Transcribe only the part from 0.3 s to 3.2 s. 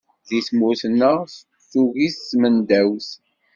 tmurt-nneɣ tugi-t tmendawt.